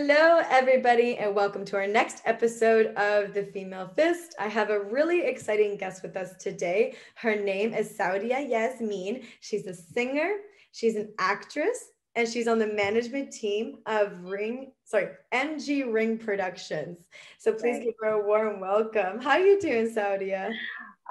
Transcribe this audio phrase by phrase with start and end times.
[0.00, 4.32] Hello, everybody, and welcome to our next episode of The Female Fist.
[4.38, 6.94] I have a really exciting guest with us today.
[7.16, 9.24] Her name is Saudia Yasmein.
[9.40, 10.34] She's a singer,
[10.70, 16.98] she's an actress, and she's on the management team of Ring, sorry, MG Ring Productions.
[17.40, 19.20] So please give her a warm welcome.
[19.20, 20.52] How are you doing, Saudia?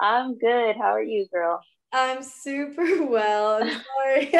[0.00, 0.76] I'm good.
[0.76, 1.60] How are you, girl?
[1.92, 3.62] I'm super well.
[3.62, 4.34] I'm sorry.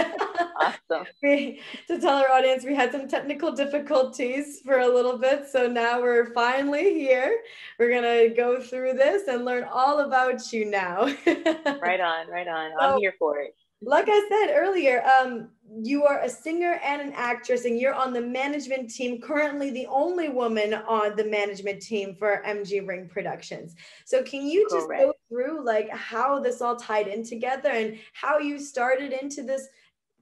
[0.60, 1.06] awesome.
[1.22, 5.48] we, to tell our audience, we had some technical difficulties for a little bit.
[5.48, 7.40] So now we're finally here.
[7.78, 11.04] We're going to go through this and learn all about you now.
[11.26, 12.72] right on, right on.
[12.78, 15.50] I'm here for it like I said earlier, um,
[15.82, 19.86] you are a singer and an actress, and you're on the management team, currently the
[19.86, 23.76] only woman on the management team for MG Ring Productions.
[24.04, 25.02] So, can you just Correct.
[25.02, 29.68] go through like how this all tied in together and how you started into this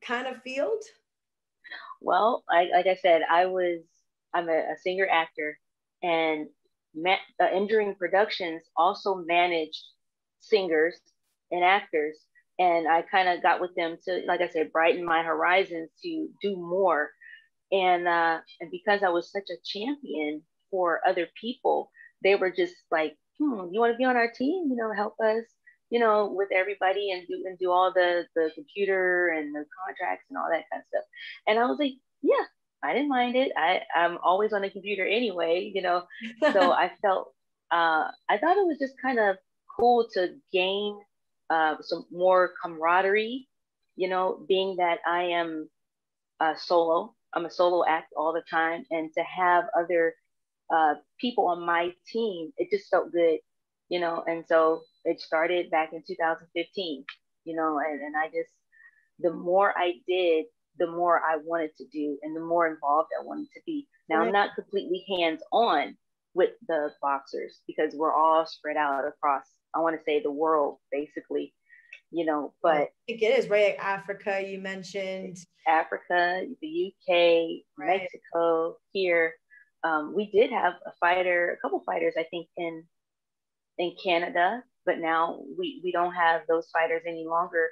[0.02, 0.82] kind of field?
[2.02, 3.80] Well, I, like I said, I was
[4.34, 5.58] I'm a, a singer actor,
[6.02, 6.48] and
[6.94, 9.82] ma- uh, MG Ring Productions also managed
[10.40, 11.00] singers
[11.50, 12.18] and actors
[12.58, 16.28] and I kind of got with them to, like I said, brighten my horizons to
[16.42, 17.10] do more.
[17.72, 21.90] And uh, and because I was such a champion for other people,
[22.22, 24.68] they were just like, hmm, you want to be on our team?
[24.70, 25.44] You know, help us,
[25.90, 30.26] you know, with everybody and do and do all the the computer and the contracts
[30.30, 31.04] and all that kind of stuff.
[31.46, 32.44] And I was like, yeah,
[32.82, 33.52] I didn't mind it.
[33.56, 36.04] I I'm always on the computer anyway, you know.
[36.52, 37.32] so I felt
[37.72, 39.36] uh, I thought it was just kind of
[39.78, 40.98] cool to gain
[41.50, 43.48] uh, some more camaraderie,
[43.96, 45.68] you know, being that I am
[46.40, 50.14] a solo, I'm a solo act all the time, and to have other
[50.74, 53.38] uh, people on my team, it just felt good,
[53.88, 57.04] you know, and so it started back in 2015,
[57.44, 58.50] you know, and, and I just,
[59.20, 60.46] the more I did,
[60.78, 63.86] the more I wanted to do and the more involved I wanted to be.
[64.08, 65.96] Now, I'm not completely hands on
[66.34, 69.44] with the boxers because we're all spread out across
[69.76, 71.52] I want to say the world, basically,
[72.10, 73.76] you know, but I think it is right.
[73.78, 75.36] Africa, you mentioned
[75.68, 78.00] Africa, the UK, right.
[78.00, 79.34] Mexico, here.
[79.84, 82.84] Um, we did have a fighter, a couple fighters, I think, in
[83.78, 87.68] in Canada, but now we we don't have those fighters any longer.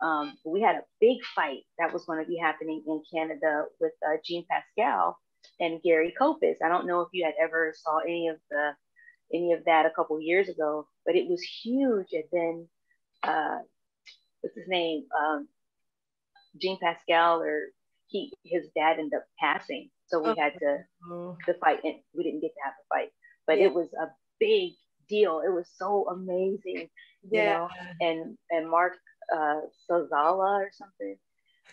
[0.00, 3.92] Um, we had a big fight that was going to be happening in Canada with
[4.04, 5.16] uh, Jean Pascal
[5.60, 6.56] and Gary Kopis.
[6.64, 8.72] I don't know if you had ever saw any of the
[9.32, 12.08] any of that a couple years ago, but it was huge.
[12.12, 12.68] And then,
[13.22, 13.58] uh,
[14.40, 15.04] what's his name?
[15.18, 15.48] Um,
[16.60, 17.68] Jean Pascal, or
[18.06, 19.90] he, his dad ended up passing.
[20.06, 20.36] So we oh.
[20.38, 20.78] had to,
[21.10, 21.36] oh.
[21.46, 23.08] the fight, and we didn't get to have the fight,
[23.46, 23.66] but yeah.
[23.66, 24.72] it was a big
[25.08, 25.40] deal.
[25.44, 26.88] It was so amazing,
[27.22, 27.52] you yeah.
[27.52, 27.68] know,
[28.00, 28.94] and, and Mark
[29.34, 29.60] uh,
[29.90, 31.16] Sozala or something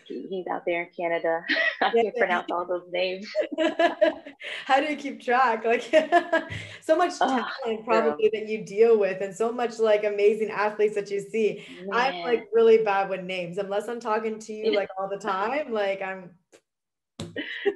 [0.06, 1.44] he's out there in Canada.
[1.82, 3.28] I can't pronounce all those names.
[4.66, 5.66] How do you keep track?
[5.66, 5.84] Like
[6.82, 10.96] so much talent oh, probably that you deal with and so much like amazing athletes
[10.96, 11.66] that you see.
[11.86, 11.90] Man.
[11.94, 15.72] I'm like really bad with names unless I'm talking to you like all the time.
[15.72, 16.32] Like I'm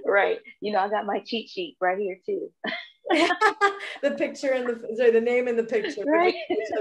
[0.05, 0.39] right.
[0.61, 2.49] You know, I got my cheat sheet right here too.
[4.01, 6.03] the picture and the sorry, the name and the picture.
[6.05, 6.33] Right.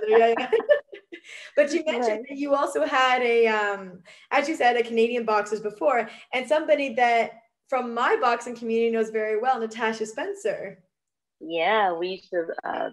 [0.08, 0.50] Yeah, yeah.
[1.56, 2.22] but you mentioned right.
[2.28, 4.00] that you also had a, um,
[4.30, 7.32] as you said, a Canadian boxers before, and somebody that
[7.68, 10.82] from my boxing community knows very well, Natasha Spencer.
[11.40, 12.90] Yeah, we used to uh,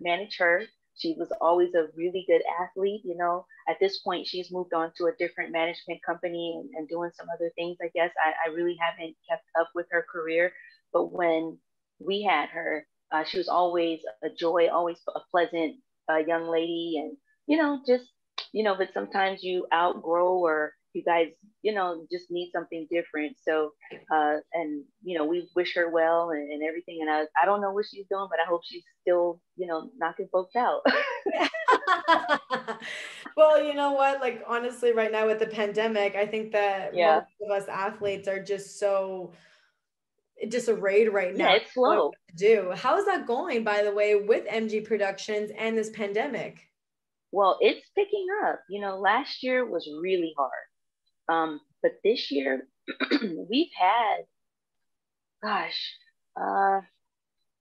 [0.00, 0.62] manage her.
[0.96, 3.02] She was always a really good athlete.
[3.04, 6.88] You know, at this point, she's moved on to a different management company and, and
[6.88, 7.76] doing some other things.
[7.82, 10.52] I guess I, I really haven't kept up with her career,
[10.92, 11.58] but when
[12.00, 15.76] we had her, uh, she was always a joy, always a pleasant
[16.10, 17.16] uh, young lady, and
[17.46, 18.04] you know, just,
[18.52, 21.28] you know, but sometimes you outgrow or you guys,
[21.62, 23.36] you know, just need something different.
[23.44, 23.72] So,
[24.12, 26.98] uh, and, you know, we wish her well and, and everything.
[27.00, 29.90] And I, I don't know what she's doing, but I hope she's still, you know,
[29.98, 30.82] knocking folks out.
[33.36, 34.20] well, you know what?
[34.20, 37.16] Like, honestly, right now with the pandemic, I think that yeah.
[37.16, 39.32] most of us athletes are just so
[40.48, 41.50] disarrayed right now.
[41.50, 42.12] Yeah, it's slow.
[42.36, 42.72] Do.
[42.74, 46.60] How is that going, by the way, with MG Productions and this pandemic?
[47.32, 48.60] Well, it's picking up.
[48.68, 50.50] You know, last year was really hard.
[51.28, 52.66] Um, but this year
[53.50, 54.24] we've had,
[55.42, 55.94] gosh,
[56.36, 56.80] uh,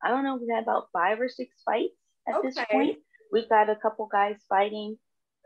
[0.02, 1.94] I don't know, we've had about five or six fights
[2.28, 2.48] at okay.
[2.48, 2.98] this point.
[3.32, 4.98] We've got a couple guys fighting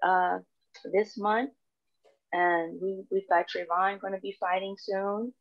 [0.01, 0.39] uh,
[0.94, 1.51] this month,
[2.31, 5.33] and we, we've got Trayvon going to be fighting soon.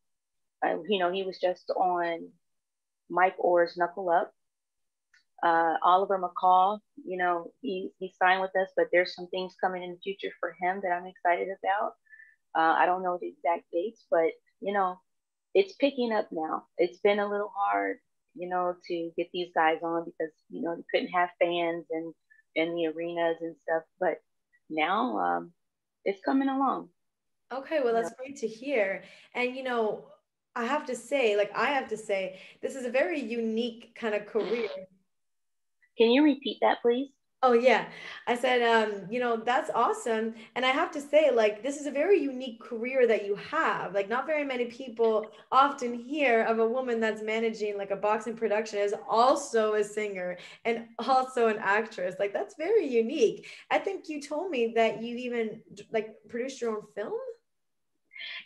[0.64, 2.28] Uh, you know, he was just on
[3.10, 4.32] Mike Orr's Knuckle Up
[5.42, 9.82] uh, Oliver McCall, you know, he, he signed with us, but there's some things coming
[9.82, 11.94] in the future for him that I'm excited about.
[12.54, 14.30] Uh, I don't know the exact dates, but
[14.60, 15.00] you know,
[15.54, 16.64] it's picking up now.
[16.78, 17.96] It's been a little hard,
[18.36, 22.14] you know, to get these guys on because you know they couldn't have fans and
[22.54, 23.82] in the arenas and stuff.
[23.98, 24.18] But
[24.70, 25.52] now um,
[26.04, 26.90] it's coming along.
[27.52, 29.02] Okay, well that's great to hear.
[29.34, 30.04] And you know,
[30.54, 34.14] I have to say, like I have to say, this is a very unique kind
[34.14, 34.69] of career.
[35.99, 37.08] Can you repeat that, please?
[37.44, 37.87] Oh yeah.
[38.28, 40.34] I said um, you know, that's awesome.
[40.54, 43.94] And I have to say like this is a very unique career that you have.
[43.94, 48.37] Like not very many people often hear of a woman that's managing like a boxing
[48.37, 52.14] production as also a singer and also an actress.
[52.20, 53.48] Like that's very unique.
[53.72, 57.19] I think you told me that you even like produced your own film?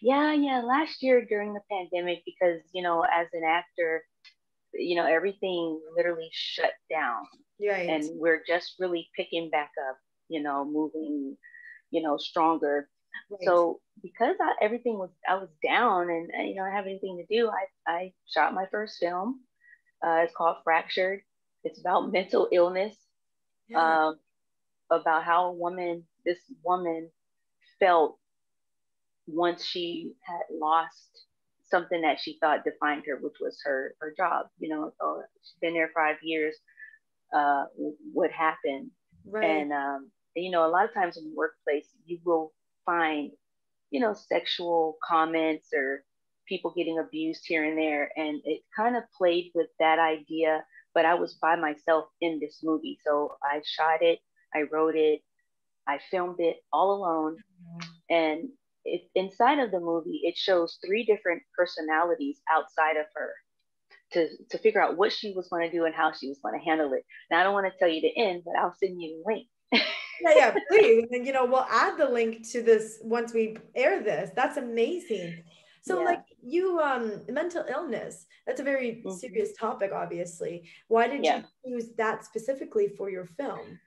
[0.02, 4.02] Yeah, yeah, last year during the pandemic because, you know, as an actor,
[4.75, 7.25] you know, everything literally shut down
[7.61, 7.88] Right.
[7.88, 9.96] And we're just really picking back up,
[10.28, 11.37] you know, moving,
[11.90, 12.88] you know, stronger.
[13.31, 13.40] Right.
[13.44, 17.34] So because I, everything was, I was down and, you know, I have anything to
[17.34, 19.40] do, I, I shot my first film.
[20.06, 21.20] Uh, it's called Fractured.
[21.64, 22.94] It's about mental illness,
[23.69, 24.08] yeah.
[24.08, 24.19] um,
[24.90, 27.11] about how a woman, this woman
[27.81, 28.19] felt
[29.26, 31.25] once she had lost
[31.69, 34.46] something that she thought defined her, which was her her job.
[34.58, 36.56] You know, so she's been there five years
[37.34, 37.64] uh,
[38.12, 38.90] what happened.
[39.28, 39.44] Right.
[39.44, 42.52] And, um, you know, a lot of times in the workplace, you will
[42.84, 43.31] find,
[43.90, 46.05] you know, sexual comments or
[46.49, 48.11] people getting abused here and there.
[48.17, 50.64] And it kind of played with that idea,
[50.94, 52.99] but I was by myself in this movie.
[53.05, 54.20] So I shot it,
[54.55, 55.23] I wrote it,
[55.88, 57.38] I filmed it all alone.
[57.62, 58.14] Mm-hmm.
[58.14, 58.49] And
[58.87, 63.33] it, inside of the movie, it shows three different personalities outside of her
[64.12, 66.59] to, to figure out what she was going to do and how she was going
[66.59, 67.05] to handle it.
[67.31, 69.49] Now, I don't want to tell you the end, but I'll send you the link.
[69.73, 71.06] yeah, yeah, please.
[71.11, 74.31] And, you know, we'll add the link to this once we air this.
[74.37, 75.43] That's amazing.
[75.83, 76.05] So, yeah.
[76.05, 79.17] like you, um, mental illness, that's a very mm-hmm.
[79.17, 80.69] serious topic, obviously.
[80.88, 81.43] Why did yeah.
[81.65, 83.79] you choose that specifically for your film?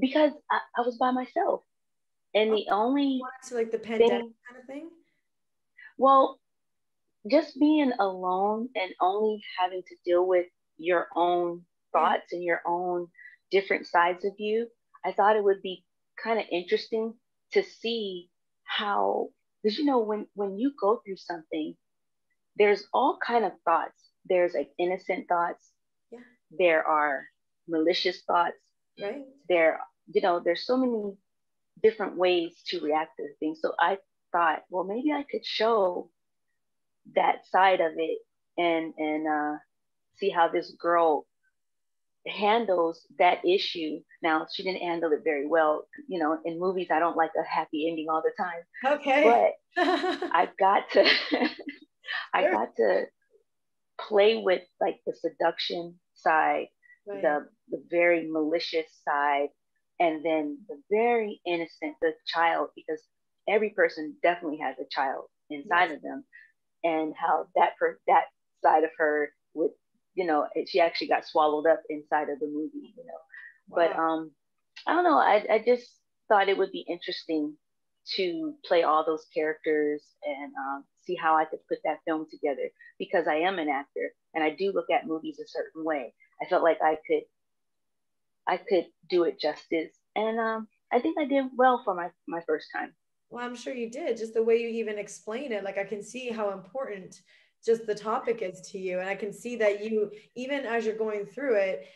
[0.00, 1.62] Because I, I was by myself.
[2.34, 3.20] And the only.
[3.42, 4.90] So, like the pandemic thing, kind of thing?
[5.98, 6.40] Well,
[7.30, 10.46] just being alone and only having to deal with
[10.78, 11.62] your own
[11.92, 13.08] thoughts and your own
[13.50, 14.66] different sides of you,
[15.04, 15.84] I thought it would be
[16.22, 17.14] kind of interesting
[17.52, 18.30] to see
[18.64, 19.28] how
[19.62, 21.74] because you know when when you go through something
[22.56, 25.70] there's all kind of thoughts there's like innocent thoughts
[26.10, 26.18] yeah.
[26.58, 27.26] there are
[27.68, 28.56] malicious thoughts
[29.00, 29.80] right there
[30.12, 31.14] you know there's so many
[31.82, 33.96] different ways to react to things so i
[34.30, 36.08] thought well maybe i could show
[37.14, 38.18] that side of it
[38.58, 39.56] and and uh,
[40.16, 41.26] see how this girl
[42.26, 44.00] handles that issue.
[44.22, 45.86] Now she didn't handle it very well.
[46.08, 48.98] You know, in movies I don't like a happy ending all the time.
[49.00, 49.52] Okay.
[49.76, 49.82] But
[50.32, 51.04] I got to
[52.34, 53.04] I got to
[54.00, 56.66] play with like the seduction side,
[57.06, 57.22] right.
[57.22, 59.48] the the very malicious side,
[60.00, 63.00] and then the very innocent, the child, because
[63.48, 65.96] every person definitely has a child inside yes.
[65.96, 66.24] of them
[66.84, 68.24] and how that per- that
[68.62, 69.70] side of her would
[70.14, 73.20] you know she actually got swallowed up inside of the movie you know
[73.68, 73.76] wow.
[73.76, 74.30] but um
[74.86, 75.88] i don't know I, I just
[76.28, 77.54] thought it would be interesting
[78.16, 82.70] to play all those characters and um, see how i could put that film together
[82.98, 86.48] because i am an actor and i do look at movies a certain way i
[86.48, 87.22] felt like i could
[88.46, 92.40] i could do it justice and um, i think i did well for my my
[92.46, 92.92] first time
[93.32, 94.18] well, I'm sure you did.
[94.18, 97.22] Just the way you even explain it, like I can see how important
[97.64, 99.00] just the topic is to you.
[99.00, 101.86] And I can see that you, even as you're going through it,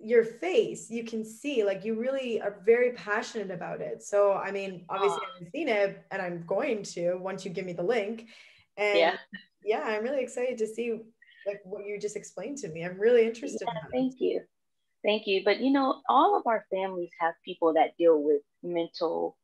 [0.00, 4.04] your face, you can see like you really are very passionate about it.
[4.04, 7.66] So, I mean, obviously, I haven't seen it and I'm going to once you give
[7.66, 8.28] me the link.
[8.76, 9.16] And yeah,
[9.64, 11.00] yeah I'm really excited to see
[11.44, 12.84] like what you just explained to me.
[12.84, 13.66] I'm really interested.
[13.66, 14.42] Yeah, in thank you.
[15.04, 15.42] Thank you.
[15.44, 19.36] But you know, all of our families have people that deal with mental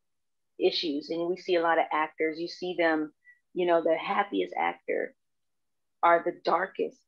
[0.60, 3.12] issues and we see a lot of actors you see them
[3.54, 5.14] you know the happiest actor
[6.02, 6.98] are the darkest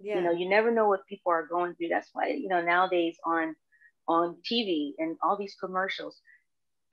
[0.00, 0.16] yeah.
[0.16, 3.16] you know you never know what people are going through that's why you know nowadays
[3.24, 3.54] on
[4.06, 6.20] on tv and all these commercials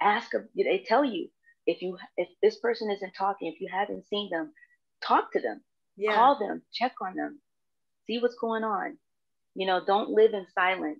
[0.01, 1.27] ask they tell you
[1.67, 4.51] if you if this person isn't talking if you haven't seen them
[5.05, 5.61] talk to them
[5.97, 6.15] yeah.
[6.15, 7.39] call them check on them
[8.07, 8.97] see what's going on
[9.55, 10.99] you know don't live in silence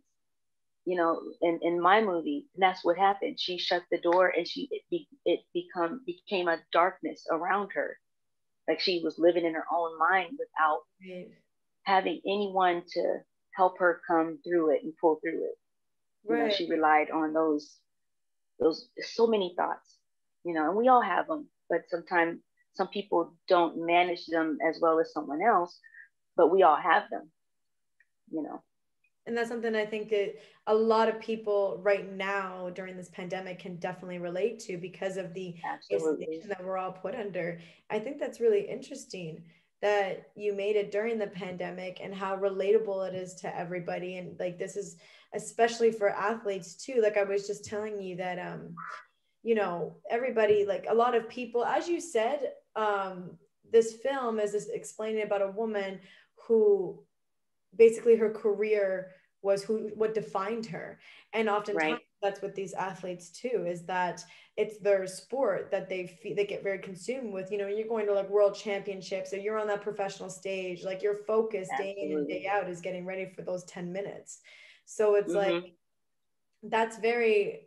[0.86, 3.39] you know, in, in my movie, and that's what happened.
[3.39, 7.98] She shut the door and she it, be, it become became a darkness around her,
[8.67, 11.29] like she was living in her own mind without right.
[11.84, 13.17] having anyone to
[13.55, 15.58] help her come through it and pull through it.
[16.27, 16.48] You right.
[16.48, 17.77] know, she relied on those
[18.60, 19.98] those so many thoughts,
[20.43, 22.39] you know, and we all have them, but sometimes
[22.74, 25.79] some people don't manage them as well as someone else,
[26.36, 27.29] but we all have them,
[28.32, 28.62] you know.
[29.28, 30.34] And that's something I think that
[30.66, 35.34] a lot of people right now during this pandemic can definitely relate to because of
[35.34, 35.56] the
[35.92, 37.60] isolation that we're all put under.
[37.92, 39.44] I think that's really interesting
[39.84, 44.18] that you made it during the pandemic and how relatable it is to everybody.
[44.18, 44.98] And like this is
[45.34, 47.00] especially for athletes too.
[47.02, 48.76] Like I was just telling you that um,
[49.44, 53.38] you know, everybody, like a lot of people, as you said, um,
[53.72, 56.00] this film is this explaining about a woman
[56.48, 57.04] who
[57.78, 59.12] basically her career
[59.42, 61.00] was who what defined her
[61.34, 62.00] and oftentimes right.
[62.22, 64.24] that's what these athletes too is that
[64.56, 68.06] it's their sport that they feel they get very consumed with you know you're going
[68.06, 71.96] to like world championships or you're on that professional stage like your focus Absolutely.
[71.96, 74.42] day in and day out is getting ready for those 10 minutes
[74.86, 75.54] so it's mm-hmm.
[75.54, 75.74] like
[76.63, 77.62] that's very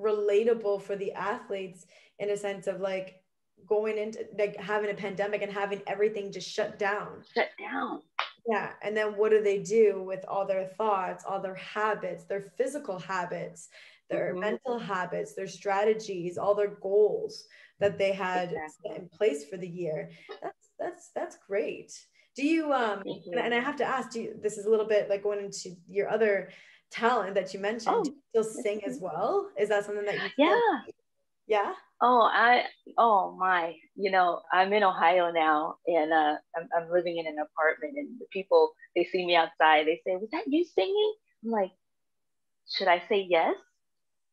[0.00, 1.86] relatable for the athletes
[2.18, 3.22] in a sense of like
[3.66, 7.22] going into like having a pandemic and having everything just shut down.
[7.34, 8.02] Shut down.
[8.48, 8.70] Yeah.
[8.82, 12.98] And then what do they do with all their thoughts, all their habits, their physical
[12.98, 13.68] habits,
[14.08, 14.40] their mm-hmm.
[14.40, 17.44] mental habits, their strategies, all their goals
[17.80, 18.96] that they had exactly.
[18.96, 20.10] in place for the year?
[20.42, 21.92] That's that's that's great.
[22.36, 23.20] Do you um you.
[23.32, 25.44] And, and I have to ask, do you, this is a little bit like going
[25.44, 26.50] into your other
[26.90, 27.94] talent that you mentioned.
[27.96, 29.50] Oh, do you still sing as well?
[29.58, 30.92] Is that something that you Yeah.
[31.46, 31.72] Yeah.
[32.02, 32.64] Oh, I
[32.98, 37.36] oh my, you know, I'm in Ohio now and uh I'm I'm living in an
[37.38, 41.14] apartment and the people they see me outside, they say, Was that you singing?
[41.44, 41.70] I'm like,
[42.68, 43.54] should I say yes?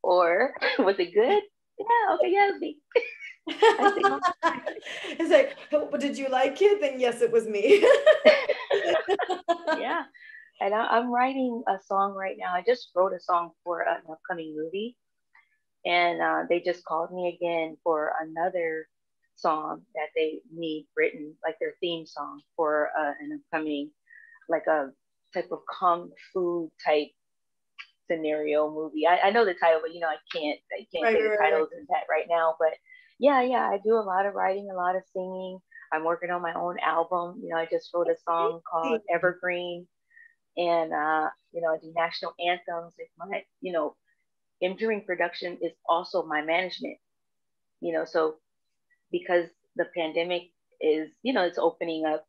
[0.01, 1.43] Or was it good?
[1.79, 2.77] Yeah, okay, yeah, it was me.
[5.19, 6.81] it's like, but did you like it?
[6.81, 7.81] Then yes, it was me.
[9.79, 10.03] yeah.
[10.61, 12.53] And I, am writing a song right now.
[12.53, 14.97] I just wrote a song for an upcoming movie
[15.85, 18.87] and uh, they just called me again for another
[19.35, 23.89] song that they need written, like their theme song for uh, an upcoming,
[24.49, 24.91] like a
[25.33, 27.09] type of kung fu type
[28.07, 29.07] scenario movie.
[29.07, 31.37] I, I know the title, but you know I can't I can't right, say the
[31.39, 31.87] titles right.
[31.89, 32.55] that right now.
[32.59, 32.73] But
[33.19, 35.59] yeah, yeah, I do a lot of writing, a lot of singing.
[35.91, 37.39] I'm working on my own album.
[37.43, 39.87] You know, I just wrote a song called Evergreen,
[40.57, 42.93] and uh, you know, I do national anthems.
[42.97, 43.95] It's my you know
[44.77, 46.97] during production is also my management.
[47.81, 48.35] You know, so
[49.11, 50.43] because the pandemic
[50.79, 52.25] is, you know, it's opening up,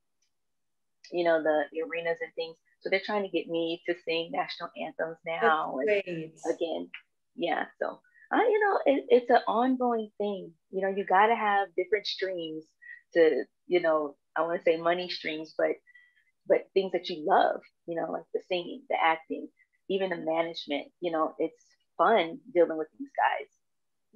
[1.13, 2.57] you know, the, the arenas and things.
[2.81, 5.77] So they're trying to get me to sing national anthems now
[6.51, 6.91] again.
[7.37, 7.65] Yeah.
[7.81, 8.01] So
[8.35, 10.53] uh, you know, it, it's an ongoing thing.
[10.71, 12.65] You know, you got to have different streams
[13.15, 15.77] to, you know, I want to say money streams, but
[16.47, 17.61] but things that you love.
[17.87, 19.49] You know, like the singing, the acting,
[19.89, 20.89] even the management.
[21.01, 21.65] You know, it's
[21.97, 23.49] fun dealing with these guys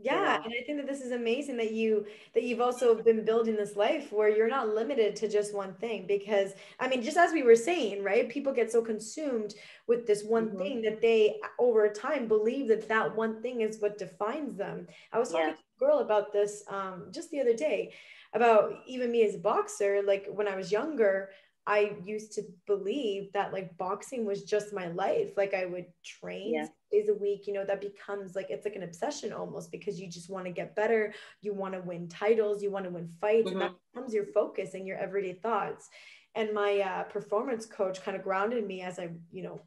[0.00, 3.56] yeah and i think that this is amazing that you that you've also been building
[3.56, 7.32] this life where you're not limited to just one thing because i mean just as
[7.32, 9.54] we were saying right people get so consumed
[9.88, 10.58] with this one mm-hmm.
[10.58, 15.18] thing that they over time believe that that one thing is what defines them i
[15.18, 15.54] was talking yeah.
[15.54, 17.92] to a girl about this um, just the other day
[18.35, 21.30] about even me as a boxer like when i was younger
[21.68, 25.37] I used to believe that like boxing was just my life.
[25.37, 26.66] Like I would train yeah.
[26.90, 30.08] days a week, you know, that becomes like it's like an obsession almost because you
[30.08, 31.12] just want to get better.
[31.42, 33.52] You want to win titles, you want to win fights, mm-hmm.
[33.52, 34.00] and that mm-hmm.
[34.00, 35.90] becomes your focus and your everyday thoughts.
[36.34, 39.60] And my uh, performance coach kind of grounded me as I, you know,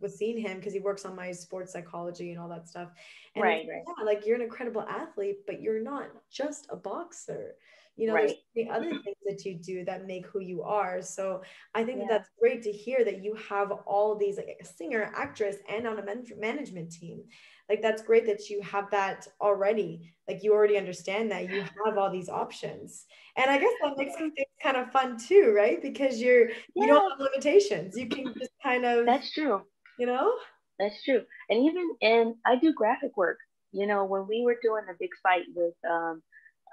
[0.00, 2.88] was seeing him because he works on my sports psychology and all that stuff.
[3.36, 3.82] And right, right.
[3.86, 7.54] Yeah, like you're an incredible athlete, but you're not just a boxer
[7.96, 8.26] you know right.
[8.26, 11.00] there's the other things that you do that make who you are.
[11.02, 11.42] So
[11.74, 12.06] i think yeah.
[12.08, 15.98] that's great to hear that you have all these like a singer actress and on
[15.98, 17.24] a man- management team.
[17.68, 20.12] Like that's great that you have that already.
[20.28, 23.06] Like you already understand that you have all these options.
[23.36, 25.80] And i guess that makes things kind of fun too right?
[25.82, 26.54] Because you're yeah.
[26.74, 27.96] you don't have limitations.
[27.96, 29.62] You can just kind of that's true.
[29.98, 30.34] you know?
[30.78, 31.22] That's true.
[31.48, 33.38] And even and i do graphic work.
[33.72, 36.22] You know when we were doing the big fight with um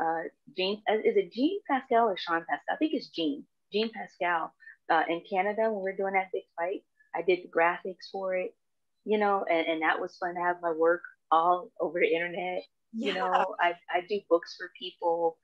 [0.01, 0.23] uh,
[0.57, 2.73] Jean, uh, is it Jean Pascal or Sean Pascal?
[2.73, 4.53] I think it's Jean, Jean Pascal
[4.89, 6.83] uh, in Canada when we are doing that big fight.
[7.15, 8.55] I did the graphics for it,
[9.05, 12.63] you know, and, and that was fun to have my work all over the internet.
[12.93, 13.07] Yeah.
[13.07, 15.37] You know, I, I do books for people.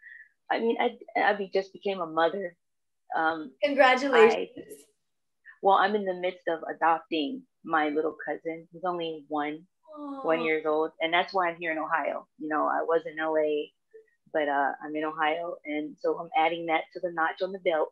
[0.51, 2.55] I mean, I, I be, just became a mother.
[3.15, 4.49] Um, Congratulations.
[4.57, 4.73] I,
[5.61, 8.67] well, I'm in the midst of adopting my little cousin.
[8.71, 9.65] He's only one,
[9.97, 10.25] Aww.
[10.25, 12.27] one years old, and that's why I'm here in Ohio.
[12.39, 13.69] You know, I was in LA
[14.33, 17.59] but uh, I'm in Ohio, and so I'm adding that to the notch on the
[17.59, 17.89] belt.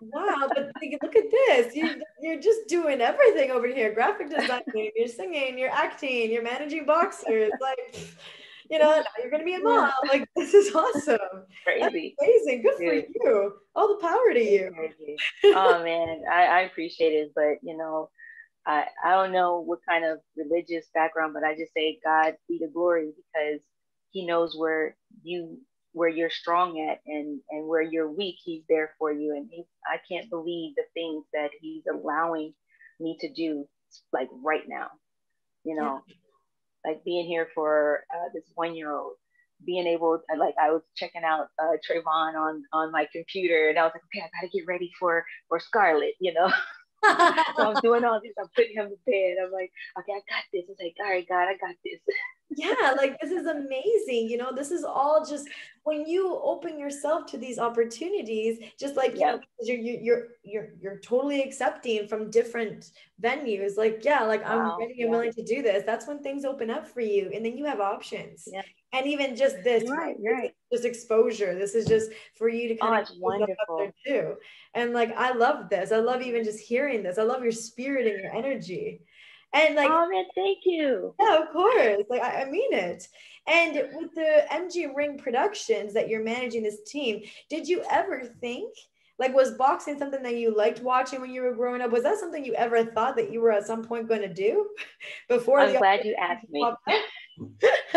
[0.00, 1.74] wow, but look at this.
[1.74, 6.86] You, you're just doing everything over here graphic designing, you're singing, you're acting, you're managing
[6.86, 7.52] boxers.
[7.60, 8.12] Like,
[8.70, 9.90] you know, now you're gonna be a mom.
[10.08, 11.18] Like this is awesome.
[11.64, 12.14] Crazy.
[12.18, 12.62] That's amazing.
[12.62, 13.52] Good for you.
[13.74, 14.74] All the power to you.
[15.44, 17.32] oh man, I, I appreciate it.
[17.34, 18.08] But you know,
[18.66, 22.58] I, I don't know what kind of religious background, but I just say God be
[22.58, 23.60] the glory because
[24.12, 25.58] he knows where you
[25.94, 29.34] where you're strong at and and where you're weak he's there for you.
[29.36, 32.54] And he, i can't believe the things that he's allowing
[33.00, 33.68] me to do
[34.12, 34.88] like right now
[35.64, 36.02] you know?
[36.08, 36.14] Yeah.
[36.86, 39.14] like being here for uh, this one year old
[39.66, 43.78] being able to, like I was checking out uh, Trayvon on on my computer and
[43.78, 46.50] I was like okay I gotta get ready for for Scarlett you know
[47.04, 48.32] so I'm doing all this.
[48.38, 49.36] I'm putting him to bed.
[49.44, 50.64] I'm like, okay, I got this.
[50.68, 52.00] It's like, all right, God, I got this.
[52.50, 54.28] yeah, like this is amazing.
[54.28, 55.48] You know, this is all just
[55.84, 59.32] when you open yourself to these opportunities, just like yeah.
[59.32, 62.90] you know, you're you're you're you're totally accepting from different
[63.22, 63.76] venues.
[63.76, 64.74] Like, yeah, like wow.
[64.74, 65.10] I'm ready and yeah.
[65.10, 65.84] willing to do this.
[65.84, 68.48] That's when things open up for you, and then you have options.
[68.50, 68.62] Yeah.
[68.92, 70.54] And even just this, right, right.
[70.72, 71.54] Just exposure.
[71.58, 74.34] This is just for you to kind oh, of wonderful too.
[74.74, 75.92] And like, I love this.
[75.92, 77.18] I love even just hearing this.
[77.18, 79.02] I love your spirit and your energy.
[79.54, 81.14] And like, oh man, thank you.
[81.20, 82.04] Yeah, of course.
[82.08, 83.06] Like, I, I mean it.
[83.46, 88.72] And with the MG Ring Productions that you're managing this team, did you ever think?
[89.18, 91.90] Like, was boxing something that you liked watching when you were growing up?
[91.90, 94.68] Was that something you ever thought that you were at some point going to do
[95.28, 95.60] before?
[95.60, 96.64] I'm glad you asked me.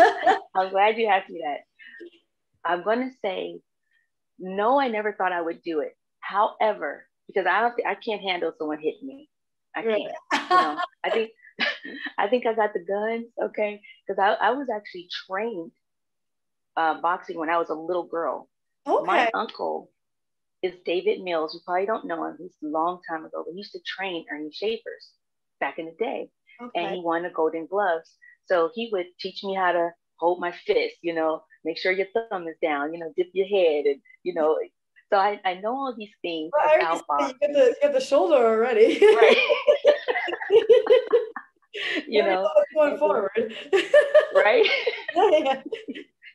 [0.54, 1.60] I'm glad you asked me that.
[2.66, 3.60] I'm going to say,
[4.38, 5.96] no, I never thought I would do it.
[6.20, 9.28] However, because I don't, I can't handle someone hitting me.
[9.74, 10.00] I can't.
[10.00, 10.08] you
[10.50, 11.30] know, I think
[12.18, 13.80] I think I got the guns, okay?
[14.06, 15.72] Because I, I was actually trained
[16.76, 18.48] uh, boxing when I was a little girl.
[18.86, 19.06] Okay.
[19.06, 19.90] My uncle
[20.62, 21.54] is David Mills.
[21.54, 22.36] You probably don't know him.
[22.38, 25.12] He's a long time ago, but he used to train Ernie Shavers
[25.60, 26.30] back in the day.
[26.60, 26.84] Okay.
[26.84, 28.14] And he won the Golden Gloves.
[28.46, 32.06] So he would teach me how to hold my fist, you know, make sure your
[32.14, 34.56] thumb is down, you know, dip your head and, you know,
[35.10, 37.36] so I, I know all these things well, about boxing.
[37.40, 38.98] You get the, get the shoulder already.
[39.00, 39.36] Right.
[42.08, 43.54] you know, going forward.
[44.34, 44.66] right?
[45.14, 45.62] yeah.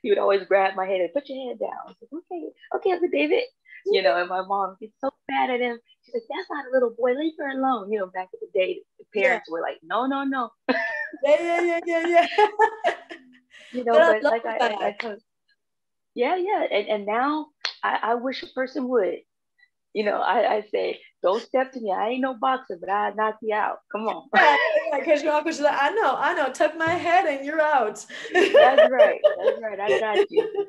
[0.02, 1.96] He would always grab my head and put your head down.
[2.14, 3.44] okay, okay, Uncle David.
[3.86, 5.80] You know, and my mom gets so mad at him.
[6.06, 7.14] She's like, "That's not a little boy.
[7.14, 9.54] Leave her alone." You know, back in the day, the parents yeah.
[9.54, 10.78] were like, "No, no, no." yeah,
[11.26, 12.28] yeah, yeah, yeah,
[12.86, 12.94] yeah.
[13.72, 15.16] you know, but, but like I, I, I,
[16.16, 17.48] yeah, yeah, and and now
[17.84, 19.20] I, I wish a person would.
[19.94, 21.92] You know, I, I say, don't step to me.
[21.92, 23.80] I ain't no boxer, but I knock you out.
[23.92, 24.30] Come on.
[24.98, 26.50] Because your uncle's like, I know, I know.
[26.52, 28.06] Tuck my head and you're out.
[28.34, 29.20] That's right.
[29.44, 29.80] That's right.
[29.80, 30.68] I got you.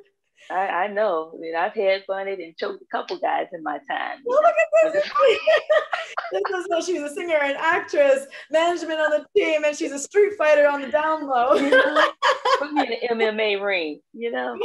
[0.50, 1.32] I, I know.
[1.34, 4.18] I mean, I've had fun and choked a couple guys in my time.
[4.24, 4.54] Well, look
[4.86, 5.10] at this.
[6.32, 9.98] this is what she's a singer and actress, management on the team, and she's a
[9.98, 11.50] street fighter on the down low.
[12.58, 14.58] Put me in the MMA ring, you know?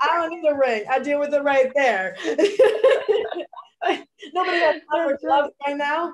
[0.00, 0.84] I don't need a ring.
[0.90, 2.16] I deal with it right there.
[4.32, 6.12] Nobody has time for gloves right now.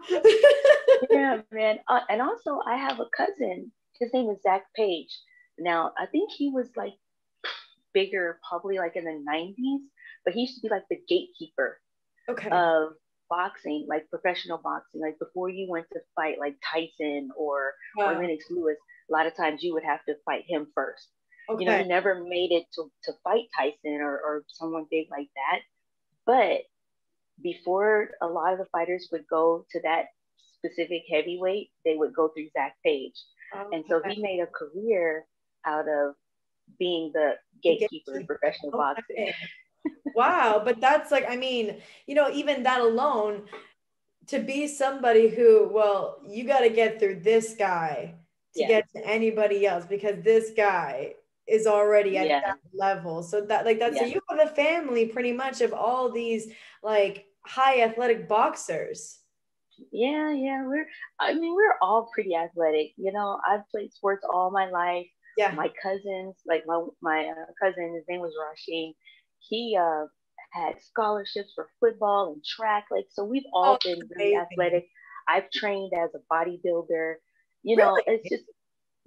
[1.11, 1.79] yeah, man.
[1.89, 3.73] Uh, and also, I have a cousin.
[3.99, 5.17] His name is Zach Page.
[5.59, 6.95] Now, I think he was like
[7.95, 9.79] bigger, probably like in the 90s,
[10.25, 11.81] but he used to be like the gatekeeper
[12.29, 12.51] okay.
[12.51, 12.91] of
[13.31, 15.01] boxing, like professional boxing.
[15.01, 18.13] Like before you went to fight like Tyson or, wow.
[18.13, 18.77] or Lennox Lewis,
[19.09, 21.09] a lot of times you would have to fight him first.
[21.51, 21.63] Okay.
[21.63, 25.29] You know, he never made it to, to fight Tyson or, or someone big like
[25.37, 25.61] that.
[26.27, 26.63] But
[27.43, 30.07] before a lot of the fighters would go to that
[30.57, 33.15] specific heavyweight, they would go through Zach Page.
[33.55, 35.27] Oh, and so he made a career
[35.67, 36.15] out of
[36.79, 39.33] being the gatekeeper in professional oh, okay.
[39.85, 39.93] boxing.
[40.15, 40.63] wow.
[40.65, 43.43] But that's like, I mean, you know, even that alone,
[44.29, 48.15] to be somebody who, well, you got to get through this guy
[48.55, 48.69] to yeah.
[48.69, 51.15] get to anybody else because this guy
[51.47, 52.41] is already at yeah.
[52.41, 53.23] that level.
[53.23, 54.03] So that like that's yeah.
[54.03, 56.49] so you have a family pretty much of all these
[56.83, 59.19] like high athletic boxers.
[59.93, 60.87] Yeah, yeah, we're
[61.21, 62.93] I mean we're all pretty athletic.
[62.97, 65.07] You know, I've played sports all my life.
[65.37, 65.53] Yeah.
[65.53, 68.95] My cousins, like my my uh, cousin, his name was Rasheen.
[69.39, 70.07] He uh
[70.53, 72.87] had scholarships for football and track.
[72.91, 74.87] Like so we've all oh, been really athletic.
[75.29, 77.15] I've trained as a bodybuilder.
[77.63, 78.03] You know, really?
[78.07, 78.45] it's just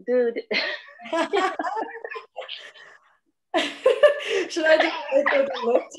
[0.05, 0.41] dude.
[4.49, 5.95] Should I just lift?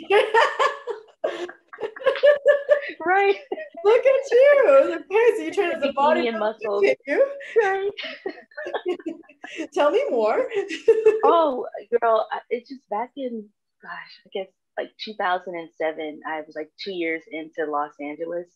[3.04, 3.36] right.
[3.84, 4.96] Look at you.
[4.96, 6.92] Okay, so you train as a body and muscles.
[7.06, 7.26] You?
[7.62, 7.90] Right.
[9.74, 10.48] Tell me more.
[11.24, 11.66] oh,
[12.00, 13.48] girl, it's just back in,
[13.82, 14.48] gosh, I guess
[14.78, 16.20] like 2007.
[16.28, 18.48] I was like two years into Los Angeles,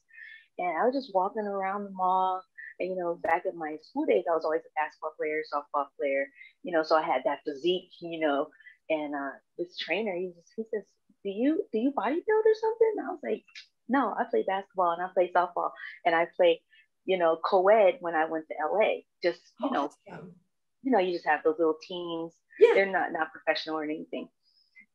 [0.59, 2.42] and I was just walking around the mall
[2.81, 5.87] And, you know, back in my school days, I was always a basketball player, softball
[5.99, 6.27] player,
[6.62, 8.49] you know, so I had that physique, you know.
[8.90, 10.85] And uh, this trainer, he, just, he says,
[11.25, 12.92] do you do you bodybuild or something?
[12.99, 13.45] And I was like,
[13.92, 15.70] no, I play basketball and I play softball
[16.07, 16.62] and I play,
[17.05, 19.02] you know, co-ed when I went to LA.
[19.22, 20.35] Just, you know, awesome.
[20.83, 22.33] you know, you just have those little teams.
[22.59, 22.72] Yeah.
[22.74, 24.28] They're not not professional or anything.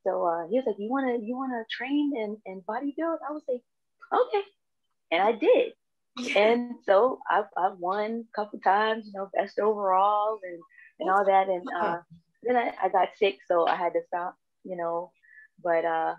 [0.04, 3.20] So uh, he was like, you wanna you wanna train and, and bodybuild?
[3.28, 3.62] I was like,
[4.14, 4.44] okay.
[5.12, 5.74] And I did.
[6.18, 6.40] Yeah.
[6.40, 10.60] And so I, I won a couple times, you know, best overall and,
[11.00, 11.48] and all that.
[11.48, 11.98] And uh,
[12.44, 15.12] then I, I got sick, so I had to stop, you know.
[15.64, 16.16] But uh,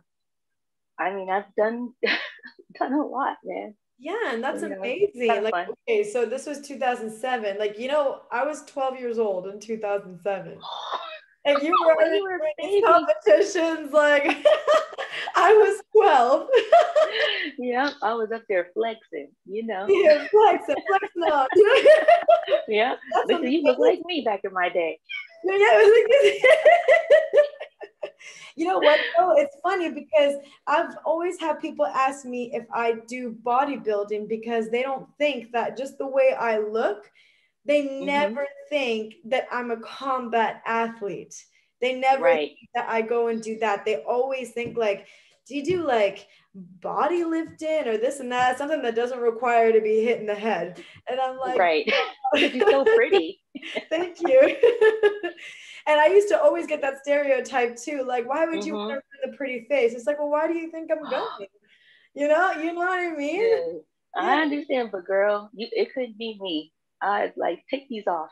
[0.99, 1.93] I mean, I've done
[2.75, 3.75] done a lot, man.
[3.99, 5.27] Yeah, and that's you amazing.
[5.27, 5.67] Know, like, fun.
[5.89, 7.59] okay, so this was 2007.
[7.59, 10.59] Like, you know, I was 12 years old in 2007.
[11.45, 14.25] and you were in were these competitions like
[15.37, 16.49] I was 12.
[17.59, 19.87] yeah, I was up there flexing, you know.
[19.89, 21.49] Yeah, flexing, flexing up.
[22.69, 22.95] yeah,
[23.27, 24.99] but you look like me back in my day.
[25.45, 27.45] Yeah, it was like
[28.59, 28.99] you know what?
[29.17, 30.35] Though it's funny because
[30.67, 35.77] i've always had people ask me if i do bodybuilding because they don't think that
[35.77, 37.11] just the way i look
[37.69, 38.07] they mm-hmm.
[38.07, 41.35] never think that i'm a combat athlete.
[41.81, 42.51] They never right.
[42.75, 43.85] that i go and do that.
[43.85, 45.07] They always think like
[45.47, 49.81] do you do like body lifting or this and that something that doesn't require to
[49.81, 50.83] be hit in the head?
[51.09, 51.91] And i'm like right.
[52.35, 53.41] You're so pretty
[53.91, 54.41] thank you
[55.87, 58.05] and I used to always get that stereotype too.
[58.07, 58.89] Like, why would you mm-hmm.
[58.89, 59.95] want to the pretty face?
[59.95, 61.49] It's like, well, why do you think I'm going?
[62.15, 63.41] You know, you know what I mean?
[63.41, 64.23] Yeah.
[64.23, 66.73] I understand, but girl, you it could be me.
[67.01, 68.31] I'd like take these off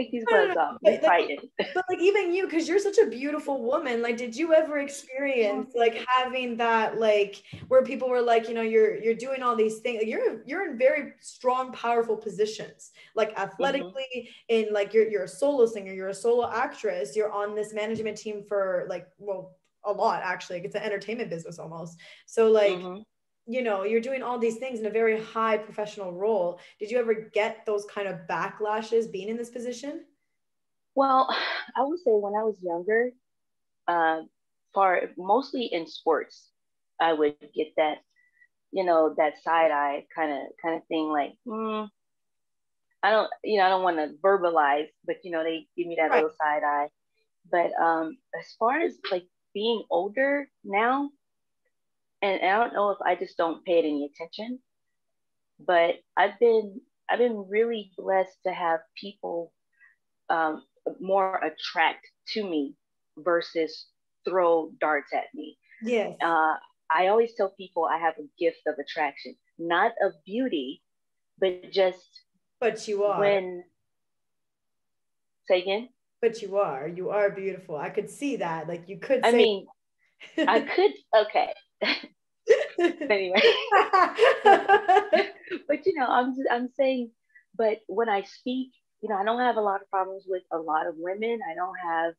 [0.00, 0.76] take these gloves off.
[0.82, 1.38] But, like,
[1.74, 4.02] but like even you, because you're such a beautiful woman.
[4.02, 8.62] Like, did you ever experience like having that like where people were like, you know,
[8.62, 9.98] you're you're doing all these things.
[9.98, 13.42] Like, you're you're in very strong, powerful positions, like mm-hmm.
[13.42, 14.06] athletically.
[14.16, 14.30] Mm-hmm.
[14.48, 17.16] In like you're you're a solo singer, you're a solo actress.
[17.16, 20.60] You're on this management team for like well a lot actually.
[20.60, 21.98] It's an entertainment business almost.
[22.26, 22.72] So like.
[22.72, 23.02] Mm-hmm
[23.46, 26.60] you know you're doing all these things in a very high professional role.
[26.78, 30.04] Did you ever get those kind of backlashes being in this position?
[30.94, 31.28] Well
[31.76, 33.10] i would say when i was younger
[33.88, 34.22] uh,
[34.74, 36.50] far mostly in sports
[37.00, 37.98] i would get that
[38.72, 41.84] you know that side eye kind of kind of thing like hmm,
[43.02, 45.96] i don't you know i don't want to verbalize but you know they give me
[45.96, 46.22] that right.
[46.22, 46.88] little side eye.
[47.50, 51.10] But um as far as like being older now
[52.22, 54.58] and, I don't know if I just don't pay it any attention,
[55.58, 56.80] but I've been
[57.10, 59.52] I've been really blessed to have people
[60.28, 60.62] um,
[61.00, 62.74] more attract to me
[63.18, 63.86] versus
[64.24, 65.58] throw darts at me.
[65.82, 66.16] Yes.
[66.22, 66.54] Uh,
[66.90, 70.82] I always tell people I have a gift of attraction, not of beauty,
[71.38, 72.04] but just.
[72.60, 73.20] But you are.
[73.20, 73.64] When.
[75.48, 75.88] Say again.
[76.20, 76.86] But you are.
[76.86, 77.76] You are beautiful.
[77.76, 78.68] I could see that.
[78.68, 79.24] Like you could.
[79.24, 79.66] I mean,
[80.36, 80.92] I could.
[81.26, 81.52] Okay.
[82.80, 83.40] anyway,
[84.44, 87.10] but you know, I'm I'm saying,
[87.56, 90.58] but when I speak, you know, I don't have a lot of problems with a
[90.58, 91.40] lot of women.
[91.50, 92.14] I don't have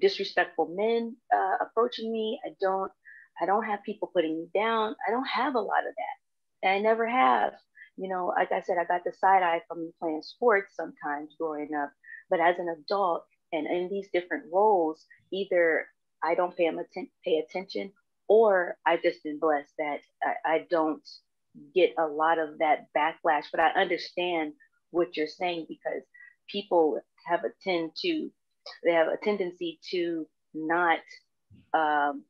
[0.00, 2.40] disrespectful men uh, approaching me.
[2.46, 2.92] I don't
[3.40, 4.94] I don't have people putting me down.
[5.06, 7.52] I don't have a lot of that, and I never have.
[7.96, 11.70] You know, like I said, I got the side eye from playing sports sometimes growing
[11.74, 11.90] up,
[12.30, 15.86] but as an adult and in these different roles, either
[16.22, 16.70] I don't pay,
[17.24, 17.92] pay attention
[18.28, 21.02] or I've just been blessed that I, I don't
[21.74, 23.44] get a lot of that backlash.
[23.50, 24.52] But I understand
[24.90, 26.02] what you're saying because
[26.48, 28.30] people have a tend to
[28.84, 30.98] they have a tendency to not
[31.74, 32.22] um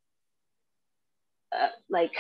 [1.53, 2.13] uh, like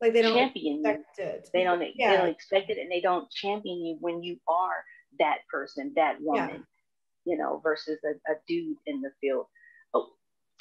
[0.00, 0.98] like they don't champion you.
[1.18, 1.48] It.
[1.52, 2.10] They don't yeah.
[2.10, 4.84] they don't expect it and they don't champion you when you are
[5.18, 6.64] that person, that woman,
[7.24, 7.32] yeah.
[7.32, 9.46] you know, versus a, a dude in the field.
[9.94, 10.08] Oh,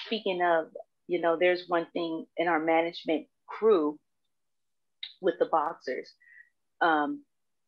[0.06, 0.68] speaking of
[1.12, 4.00] you know, there's one thing in our management crew
[5.20, 6.10] with the boxers.
[6.80, 7.24] Um,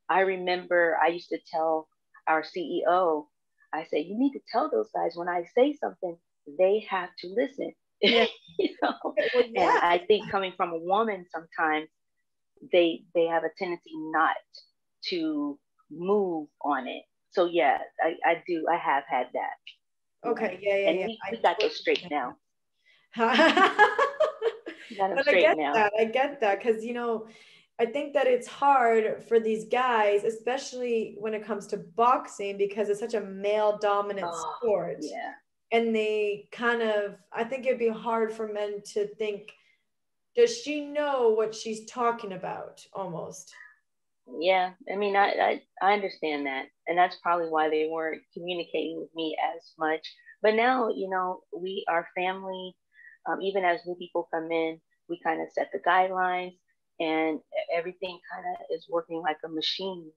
[0.08, 1.89] I remember I used to tell
[2.25, 3.25] our CEO,
[3.73, 6.15] I say, you need to tell those guys when I say something,
[6.58, 7.73] they have to listen.
[8.01, 8.25] Yeah.
[8.60, 8.93] you know?
[9.03, 9.75] Well, yeah.
[9.75, 11.88] And I think coming from a woman, sometimes
[12.73, 14.36] they they have a tendency not
[15.10, 15.58] to
[15.89, 17.03] move on it.
[17.32, 18.65] So yeah, I, I do.
[18.69, 20.29] I have had that.
[20.29, 20.60] Okay.
[20.62, 20.75] Yeah.
[20.75, 20.89] Yeah.
[20.89, 21.06] And yeah.
[21.06, 22.36] we, we got those straight now.
[23.17, 23.28] but
[25.28, 25.73] I get now.
[25.73, 25.93] that.
[25.99, 27.28] I get that because you know,
[27.80, 32.89] I think that it's hard for these guys, especially when it comes to boxing, because
[32.89, 34.97] it's such a male dominant oh, sport.
[35.02, 35.32] Yeah.
[35.71, 39.52] And they kind of, I think it'd be hard for men to think,
[40.36, 43.52] does she know what she's talking about almost?
[44.39, 48.99] Yeah, I mean, I, I I understand that, and that's probably why they weren't communicating
[48.99, 50.02] with me as much.
[50.41, 52.73] But now, you know, we our family,
[53.25, 56.53] um, even as new people come in, we kind of set the guidelines,
[56.99, 57.39] and
[57.73, 60.12] everything kind of is working like a machine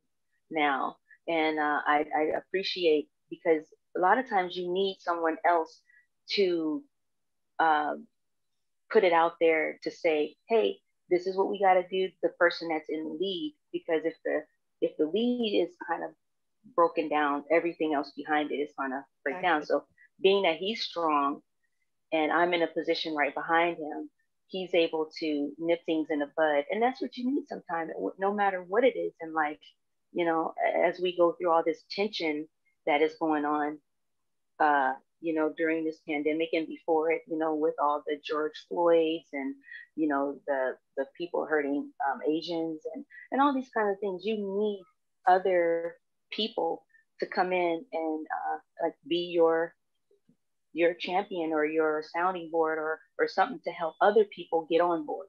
[0.51, 0.97] now.
[1.29, 3.65] And uh, I, I appreciate because
[3.97, 5.81] a lot of times you need someone else
[6.35, 6.83] to
[7.59, 7.95] uh,
[8.91, 10.79] put it out there to say, hey,
[11.11, 12.11] this is what we got to do.
[12.23, 14.43] The person that's in the lead, because if the
[14.81, 16.11] if the lead is kind of
[16.75, 19.49] broken down, everything else behind it is going to break exactly.
[19.49, 19.65] down.
[19.65, 19.85] So
[20.21, 21.41] being that he's strong,
[22.13, 24.11] and I'm in a position right behind him,
[24.49, 27.91] he's able to nip things in the bud, and that's what you need sometimes.
[28.19, 29.59] No matter what it is in life,
[30.13, 32.47] you know, as we go through all this tension
[32.87, 33.79] that is going on,
[34.61, 38.53] uh, you know, during this pandemic and before it, you know, with all the George
[38.69, 39.55] Floyds and,
[39.97, 44.23] you know, the the people hurting um, Asians and and all these kind of things.
[44.25, 44.83] You need
[45.27, 45.97] other
[46.31, 46.85] people
[47.21, 49.75] to come in and uh, like be your
[50.77, 55.07] your champion or your sounding board or or something to help other people get on
[55.07, 55.27] board.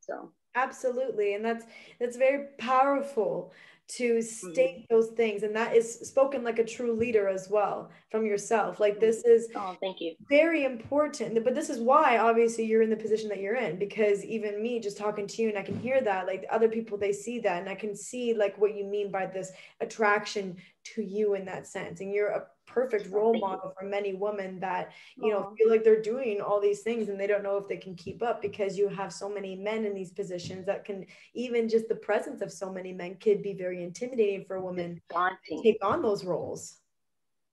[0.00, 1.66] So absolutely, and that's
[2.00, 3.52] that's very powerful
[3.90, 4.52] to mm-hmm.
[4.52, 4.94] state mm-hmm.
[4.94, 9.00] those things and that is spoken like a true leader as well from yourself like
[9.00, 12.96] this is oh thank you very important but this is why obviously you're in the
[12.96, 16.00] position that you're in because even me just talking to you and i can hear
[16.00, 19.10] that like other people they see that and i can see like what you mean
[19.10, 22.00] by this attraction to you in that sense.
[22.00, 26.00] And you're a perfect role model for many women that you know feel like they're
[26.00, 28.88] doing all these things and they don't know if they can keep up because you
[28.88, 32.72] have so many men in these positions that can even just the presence of so
[32.72, 36.76] many men could be very intimidating for a woman to take on those roles.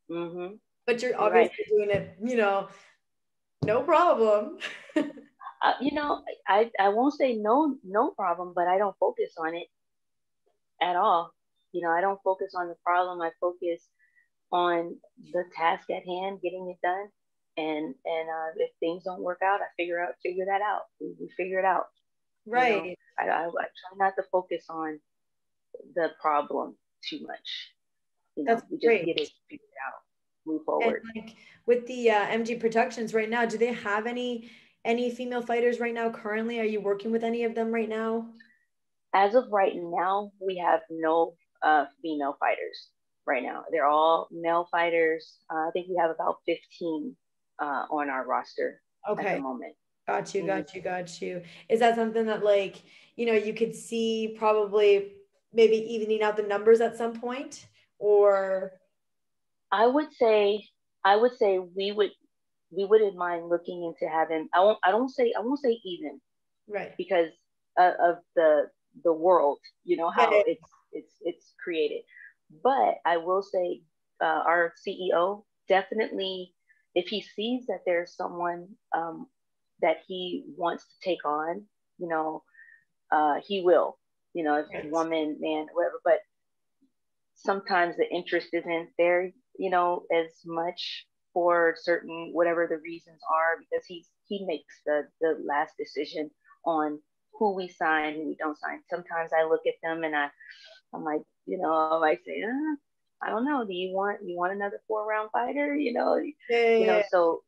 [0.10, 0.56] Mm-hmm.
[0.86, 1.86] but you're obviously right.
[1.86, 2.70] doing it you know
[3.66, 4.58] no problem.
[5.60, 9.56] Uh, you know I, I won't say no no problem but i don't focus on
[9.56, 9.66] it
[10.80, 11.34] at all
[11.78, 13.90] you know i don't focus on the problem i focus
[14.52, 14.96] on
[15.34, 17.08] the task at hand, getting it done.
[17.58, 20.84] And and uh, if things don't work out, I figure out figure that out.
[21.02, 21.88] We, we figure it out.
[22.46, 22.76] Right.
[22.76, 25.00] You know, I, I, I, try not to focus on
[25.96, 27.74] the problem too much.
[28.36, 29.06] You know, That's we just great.
[29.06, 30.02] get it figured out,
[30.46, 31.02] move forward.
[31.16, 31.36] And like
[31.66, 34.52] with the uh, MG Productions right now, do they have any
[34.86, 36.60] any female fighters right now currently?
[36.60, 38.28] Are you working with any of them right now?
[39.16, 42.90] As of right now, we have no uh, female fighters
[43.26, 43.64] right now.
[43.72, 45.38] They're all male fighters.
[45.52, 47.16] Uh, I think we have about 15
[47.60, 49.28] uh, on our roster okay.
[49.28, 49.76] at the moment.
[50.08, 50.78] Got you, got mm-hmm.
[50.78, 51.42] you, got you.
[51.70, 52.82] Is that something that like,
[53.16, 55.12] you know, you could see probably
[55.54, 57.68] maybe evening out the numbers at some point
[58.00, 58.74] or
[59.72, 60.66] I would say
[61.04, 62.12] I would say we would
[62.72, 66.20] we wouldn't mind looking into having I won't I don't say I won't say even
[66.68, 67.30] right because
[67.80, 68.70] uh, of the
[69.04, 72.02] the world you know how it's it's it's created
[72.64, 73.82] but I will say,
[74.22, 76.54] uh, our CEO definitely,
[76.96, 79.28] if he sees that there's someone um,
[79.82, 81.66] that he wants to take on,
[81.98, 82.44] you know,
[83.12, 83.98] uh, he will.
[84.34, 84.86] You know, if yes.
[84.90, 86.00] woman, man, whatever.
[86.04, 86.20] But
[87.36, 93.60] sometimes the interest isn't there, you know, as much for certain whatever the reasons are
[93.60, 96.30] because he's he makes the the last decision
[96.66, 97.00] on
[97.34, 98.80] who we sign, who we don't sign.
[98.90, 100.30] Sometimes I look at them and I
[100.94, 102.76] I'm like, you know, I might say, uh,
[103.22, 103.66] I don't know.
[103.66, 105.76] Do you want you want another four round fighter?
[105.76, 106.20] You know,
[106.50, 107.02] yeah, you know.
[107.10, 107.44] So,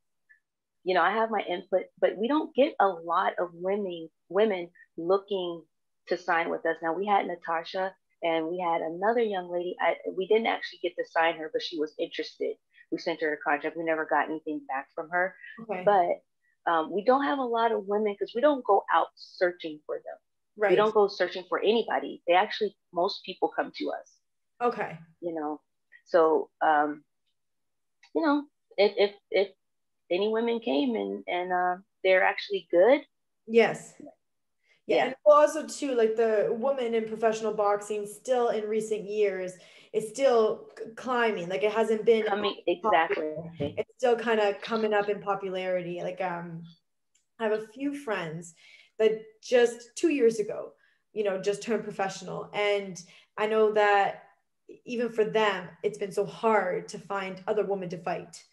[0.83, 4.69] you know, I have my input, but we don't get a lot of women women
[4.97, 5.63] looking
[6.07, 6.77] to sign with us.
[6.81, 9.75] Now we had Natasha and we had another young lady.
[9.79, 12.55] I, we didn't actually get to sign her, but she was interested.
[12.91, 13.77] We sent her a contract.
[13.77, 15.35] We never got anything back from her.
[15.61, 15.83] Okay.
[15.85, 19.79] But um, we don't have a lot of women because we don't go out searching
[19.85, 20.17] for them.
[20.57, 20.71] Right.
[20.71, 22.21] We don't go searching for anybody.
[22.27, 24.19] They actually, most people come to us.
[24.61, 24.97] Okay.
[25.21, 25.61] You know,
[26.05, 27.03] so, um,
[28.13, 28.43] you know,
[28.77, 29.47] if, if, if
[30.11, 33.01] any women came and, and uh, they're actually good.
[33.47, 33.93] Yes.
[33.99, 34.09] Yeah.
[34.87, 35.05] yeah.
[35.05, 39.53] And also too, like the woman in professional boxing still in recent years
[39.93, 41.49] is still climbing.
[41.49, 43.33] Like it hasn't been coming exactly.
[43.59, 46.01] It's still kind of coming up in popularity.
[46.03, 46.63] Like um
[47.39, 48.53] I have a few friends
[48.99, 50.73] that just two years ago,
[51.13, 52.49] you know, just turned professional.
[52.53, 53.01] And
[53.37, 54.23] I know that
[54.85, 58.43] even for them, it's been so hard to find other women to fight.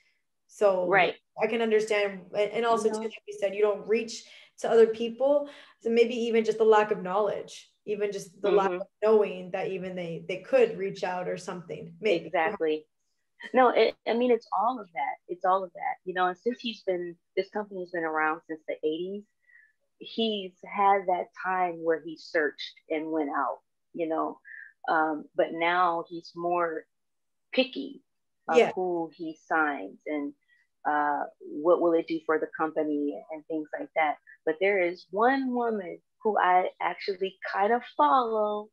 [0.46, 1.14] So right.
[1.42, 2.20] I can understand.
[2.34, 4.24] And also, too, like you said, you don't reach
[4.60, 5.48] to other people.
[5.80, 8.56] So maybe even just the lack of knowledge, even just the mm-hmm.
[8.56, 11.92] lack of knowing that even they they could reach out or something.
[12.00, 12.26] Maybe.
[12.26, 12.86] Exactly.
[13.52, 15.16] No, it, I mean it's all of that.
[15.28, 15.96] It's all of that.
[16.04, 19.24] You know, and since he's been this company's been around since the 80s,
[19.98, 23.58] he's had that time where he searched and went out,
[23.94, 24.38] you know.
[24.88, 26.84] Um, but now he's more
[27.52, 28.02] picky
[28.48, 28.72] of Yeah.
[28.74, 30.32] who he signs and
[30.88, 34.16] uh, what will it do for the company and things like that.
[34.44, 38.68] But there is one woman who I actually kind of follow.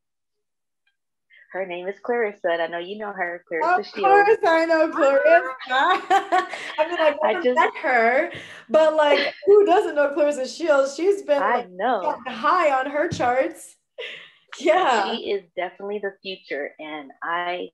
[1.54, 4.02] Her name is Claressa, and I know you know her, Claressa Of Shields.
[4.02, 5.54] course, I know Claressa.
[5.70, 8.32] I mean, I've I never just- met her,
[8.70, 10.96] but like, who doesn't know Claressa Shields?
[10.96, 12.16] She's been I like, know.
[12.28, 13.76] high on her charts.
[14.60, 15.16] Yeah.
[15.16, 17.70] She is definitely the future, and I,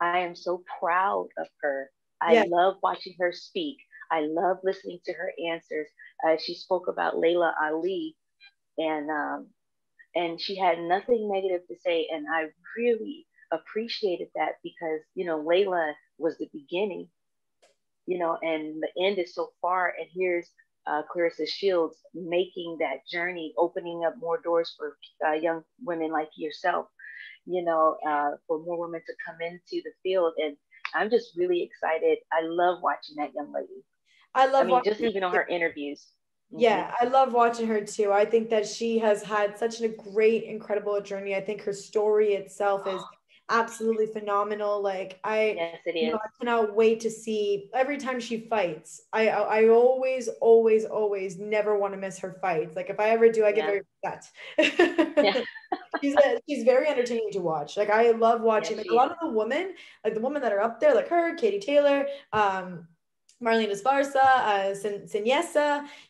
[0.00, 1.90] I am so proud of her.
[2.22, 2.44] I Yeah.
[2.48, 3.76] love watching her speak.
[4.10, 5.88] I love listening to her answers.
[6.26, 8.16] Uh, she spoke about Laila Ali,
[8.78, 9.48] and um,
[10.16, 15.40] and she had nothing negative to say, and I really appreciated that because you know
[15.40, 17.08] Laila was the beginning,
[18.06, 20.50] you know, and the end is so far, and here's
[20.86, 26.30] uh, Claressa Shields making that journey, opening up more doors for uh, young women like
[26.36, 26.86] yourself,
[27.44, 30.32] you know, uh, for more women to come into the field.
[30.38, 30.56] And
[30.94, 32.18] I'm just really excited.
[32.32, 33.84] I love watching that young lady.
[34.34, 36.06] I love I mean, watching just even on her interviews.
[36.52, 36.60] Mhm.
[36.60, 38.12] Yeah, I love watching her too.
[38.12, 41.34] I think that she has had such a great, incredible journey.
[41.34, 43.02] I think her story itself is
[43.48, 44.80] absolutely phenomenal.
[44.82, 49.02] Like I, Yes, you know, I cannot wait to see every time she fights.
[49.12, 52.76] I, I, I always, always, always never want to miss her fights.
[52.76, 53.66] Like if I ever do, I get Yeah.
[53.66, 54.30] very upset.
[55.20, 55.34] Yeah.
[56.02, 57.76] she's a, she's very entertaining to watch.
[57.76, 60.60] Like I love watching like a lot of the women, like the women that are
[60.60, 62.88] up there, like her, Katie Taylor, um,
[63.42, 65.06] Marlen Esparza, uh, Sin-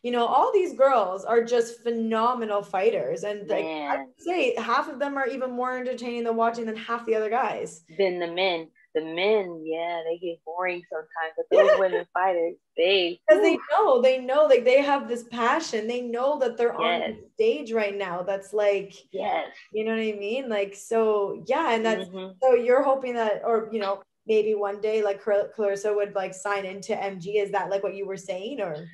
[0.02, 3.24] you know, all these girls are just phenomenal fighters.
[3.24, 6.76] And like I would say half of them are even more entertaining than watching than
[6.76, 7.82] half the other guys.
[7.98, 11.34] Than the men, the men, yeah, they get boring sometimes.
[11.36, 15.88] But those women fighters, they, Because they know, they know, like they have this passion.
[15.88, 17.10] They know that they're on Yes.
[17.20, 18.22] the stage right now.
[18.22, 19.48] That's like, yes.
[19.72, 20.48] you know what I mean?
[20.48, 22.34] Like, so yeah, and that's Mhm.
[22.40, 26.34] so you're hoping that, or you know, maybe one day like Clar- Claressa would like
[26.34, 27.42] sign into MG.
[27.42, 28.86] Is that like what you were saying, or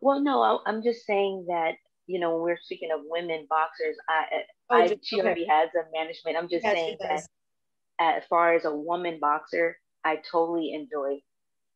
[0.00, 1.72] Well, no, I, I'm just saying that
[2.06, 4.24] you know when we're speaking of women boxers, I,
[4.70, 5.26] Oh, I just- she okay.
[5.26, 6.36] already has a management.
[6.36, 7.22] I'm just Yes, saying that
[8.00, 11.20] as far as a woman boxer, I totally enjoy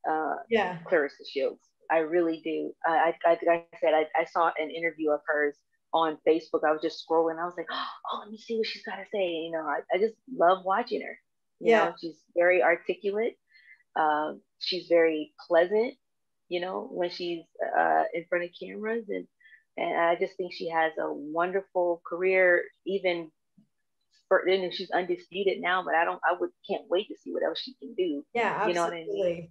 [0.08, 1.60] uh, yeah, Claressa Shields.
[1.90, 2.72] I really do.
[2.86, 5.56] I, I I said, I, I saw an interview of hers
[5.92, 6.60] on Facebook.
[6.66, 7.38] I was just scrolling.
[7.40, 9.26] I was like, oh, let me see what she's got to say.
[9.28, 11.18] You know, I, I just love watching her.
[11.64, 11.84] You Yeah.
[11.86, 13.36] know, she's very articulate.
[13.96, 15.94] Um, she's very pleasant.
[16.48, 17.44] You know, when she's
[17.76, 19.26] uh, in front of cameras, and
[19.78, 22.64] and I just think she has a wonderful career.
[22.86, 23.30] Even
[24.28, 26.20] for, and she's undisputed now, but I don't.
[26.22, 28.24] I would can't wait to see what else she can do.
[28.34, 29.32] yeah, You know what I absolutely.
[29.32, 29.48] mean?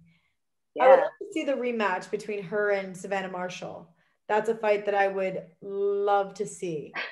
[0.80, 3.88] I would love to see the rematch between her and Savannah Marshall.
[4.28, 6.92] That's a fight that I would love to see.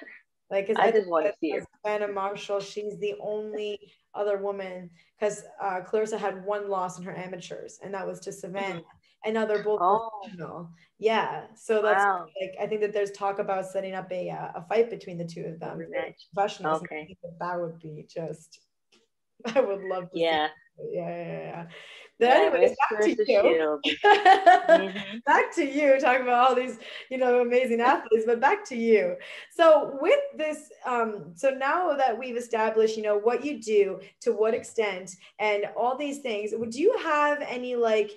[0.50, 1.64] Like, I just think wanna see her.
[1.82, 3.78] Savannah Marshall, she's the only
[4.14, 8.32] other woman because uh, Claressa had one loss in her amateurs, and that was to
[8.32, 8.82] Savannah.
[9.24, 10.10] And now they're both Oh.
[10.22, 10.70] professional.
[10.98, 12.26] Yeah, so that's Wow.
[12.40, 15.24] like I think that there's talk about setting up a uh, a fight between the
[15.24, 15.80] two of them,
[16.34, 16.82] professionals.
[16.82, 17.16] Okay.
[17.22, 18.60] that, that would be just.
[19.56, 20.18] I would love to.
[20.18, 20.48] Yeah.
[20.48, 20.90] See.
[20.94, 21.66] Yeah, yeah, yeah.
[22.30, 23.80] Anyways, back to you.
[23.84, 25.24] Mhm.
[25.26, 26.78] back to you talking about all these
[27.10, 29.16] you know amazing athletes but back to you
[29.50, 34.32] so with this um so now that we've established you know what you do to
[34.32, 38.10] what extent and all these things would you have any like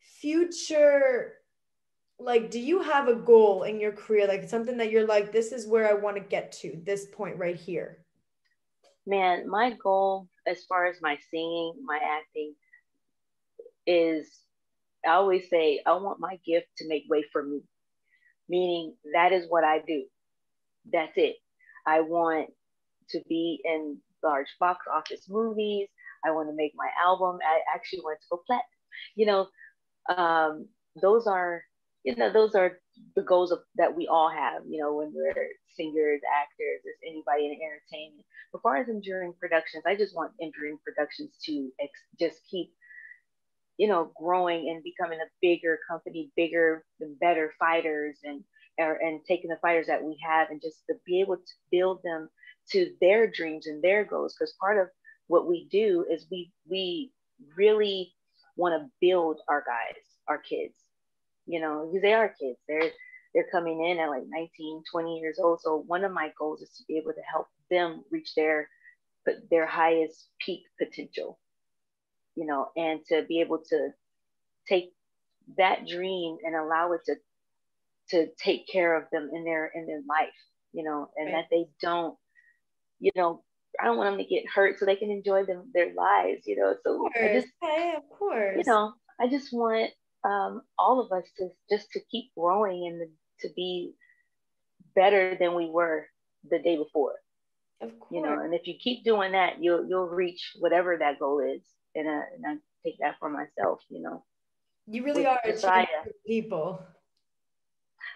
[0.00, 1.34] future
[2.18, 5.52] like do you have a goal in your career like something that you're like this
[5.52, 8.04] is where i want to get to this point right here
[9.06, 12.54] Man, my goal as far as my singing, my acting
[13.88, 14.28] is
[15.06, 17.62] I always say I want my gift to make way for me.
[18.48, 20.04] Meaning that is what I do.
[20.92, 21.36] That's it.
[21.86, 22.50] I want
[23.10, 25.88] to be in large box office movies.
[26.24, 27.38] I want to make my album.
[27.42, 28.64] I actually want to go platinum.
[29.16, 30.68] You know, um,
[31.00, 31.62] those are
[32.04, 32.78] you know those are
[33.16, 34.62] the goals of, that we all have.
[34.68, 38.26] You know, when we're singers, actors, as anybody in entertainment.
[38.54, 42.40] As far as MG Ring Productions, I just want MG Ring Productions to ex- just
[42.50, 42.72] keep
[43.78, 48.44] you know growing and becoming a bigger company, bigger and better fighters, and
[48.78, 52.00] or, and taking the fighters that we have and just to be able to build
[52.04, 52.28] them
[52.70, 54.34] to their dreams and their goals.
[54.38, 54.88] Because part of
[55.28, 57.12] what we do is we we
[57.56, 58.12] really
[58.56, 60.74] want to build our guys, our kids,
[61.46, 62.58] you know, because they are kids.
[62.68, 62.90] They're
[63.34, 65.60] they're coming in at like 19, 20 years old.
[65.60, 68.68] So one of my goals is to be able to help them reach their
[69.50, 71.38] their highest peak potential,
[72.38, 73.90] you know, and to be able to
[74.68, 74.92] take
[75.56, 77.16] that dream and allow it to
[78.10, 80.34] to take care of them in their in their life,
[80.72, 81.42] you know, and Right.
[81.42, 82.16] that they don't,
[83.00, 83.42] you know,
[83.80, 86.56] I don't want them to get hurt so they can enjoy them their lives, you
[86.56, 86.76] know.
[86.84, 89.90] So I just, hey, of course, you know, I just want
[90.24, 93.08] um, all of us to just to keep growing and
[93.40, 93.94] to be
[94.94, 96.06] better than we were
[96.50, 97.16] the day before.
[97.80, 98.12] Of course.
[98.12, 101.62] You know, and if you keep doing that, you'll you'll reach whatever that goal is.
[101.98, 104.24] And, uh, and I take that for myself, you know.
[104.86, 105.52] You really are a
[106.26, 106.80] people.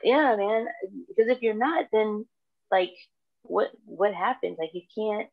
[0.02, 0.66] Yeah, man.
[1.08, 2.26] Because if you're not, then
[2.70, 2.94] like
[3.42, 4.56] what what happens?
[4.58, 5.28] Like you can't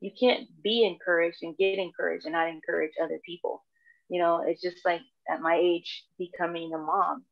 [0.00, 3.64] you can't be encouraged and get encouraged and not encourage other people.
[4.08, 5.00] You know, it's just like
[5.30, 7.24] at my age becoming a mom,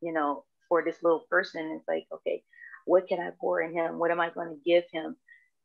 [0.00, 2.42] you know, for this little person, it's like, okay,
[2.86, 3.98] what can I pour in him?
[3.98, 5.16] What am I going to give him?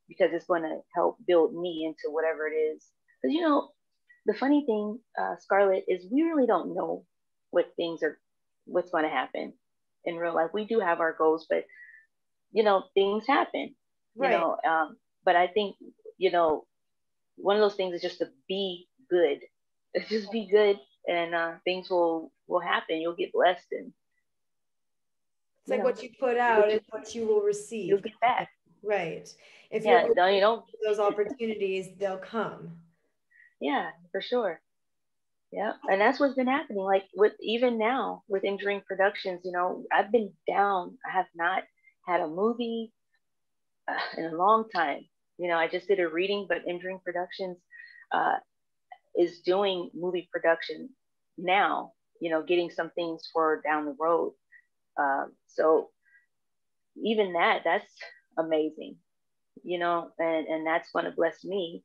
[0.10, 2.84] Because it's going to help build me into whatever it is.
[3.22, 3.70] Because, you know,
[4.26, 7.06] the funny thing, uh, Scarlett, is we really don't know
[7.52, 8.20] what things are,
[8.66, 9.54] what's going to happen
[10.06, 10.52] in real life.
[10.54, 11.66] We do have our goals, but,
[12.52, 13.76] you know, things happen,
[14.16, 14.32] right.
[14.32, 14.58] you know.
[14.68, 15.76] Um, but I think,
[16.18, 16.66] you know,
[17.38, 19.40] one of those things is just to be good.
[20.10, 23.02] Just be good and uh, things will will happen.
[23.02, 23.92] You'll get blessed and
[25.62, 27.88] it's like know, what you put out is what you will receive.
[27.88, 28.50] You'll get back.
[28.84, 29.28] Right.
[29.72, 32.72] If yeah, you don't, you don't those opportunities, they'll come.
[33.60, 34.62] Yeah, for sure.
[35.52, 36.84] Yeah, and that's what's been happening.
[36.84, 40.98] Like with even now with MG Ring Productions, you know, I've been down.
[41.08, 41.64] I have not
[42.06, 42.94] had a movie
[43.88, 45.06] uh, in a long time.
[45.38, 47.58] You know, I just did a reading, but MG Ring Productions
[48.14, 48.38] uh,
[49.18, 50.90] is doing movie production
[51.38, 51.94] now.
[52.22, 54.34] You know, getting some things for down the road.
[55.00, 55.90] Um, so
[57.04, 57.92] even that, that's
[58.38, 58.98] amazing,
[59.64, 61.84] you know, and, and that's going to bless me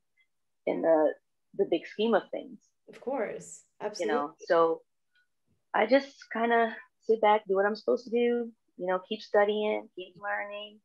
[0.67, 1.13] in the,
[1.55, 2.59] the big scheme of things.
[2.89, 3.63] Of course.
[3.81, 4.13] Absolutely.
[4.13, 4.81] You know, so
[5.73, 6.69] I just kind of
[7.03, 10.79] sit back, do what I'm supposed to do, you know, keep studying, keep learning,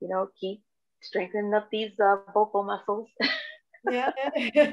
[0.00, 0.62] you know, keep
[1.02, 3.08] strengthening up these uh, vocal muscles.
[3.90, 4.10] yeah.
[4.54, 4.72] you